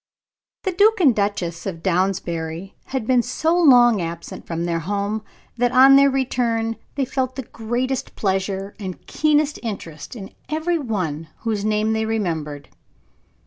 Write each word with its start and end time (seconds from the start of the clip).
The 0.63 0.71
Duke 0.71 0.99
and 0.99 1.15
Duchess 1.15 1.67
of 1.67 1.83
Downsbury 1.83 2.73
had 2.85 3.05
been 3.05 3.21
so 3.21 3.55
long 3.55 4.01
absent 4.01 4.47
from 4.47 4.65
their 4.65 4.79
home, 4.79 5.23
that 5.57 5.71
on 5.71 5.95
their 5.95 6.09
return 6.09 6.77
they 6.95 7.05
felt 7.05 7.35
the 7.35 7.43
greatest 7.43 8.15
pleasure 8.15 8.73
and 8.79 9.05
keenest 9.05 9.59
interest 9.61 10.15
in 10.15 10.33
every 10.49 10.79
one 10.79 11.27
whose 11.41 11.63
name 11.63 11.93
they 11.93 12.05
remembered. 12.07 12.69